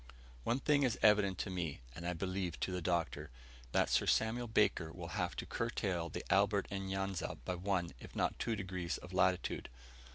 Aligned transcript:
One 0.43 0.59
thing 0.59 0.81
is 0.81 0.97
evident 1.03 1.37
to 1.41 1.51
me, 1.51 1.81
and 1.95 2.07
I 2.07 2.13
believe 2.13 2.59
to 2.61 2.71
the 2.71 2.81
Doctor, 2.81 3.29
that 3.71 3.87
Sir 3.87 4.07
Samuel 4.07 4.47
Baker 4.47 4.91
will 4.91 5.09
have 5.09 5.35
to 5.35 5.45
curtail 5.45 6.09
the 6.09 6.23
Albert 6.33 6.67
N'Yanza 6.71 7.37
by 7.45 7.53
one, 7.53 7.91
if 7.99 8.15
not 8.15 8.39
two 8.39 8.55
degrees 8.55 8.97
of 8.97 9.13
latitude. 9.13 9.69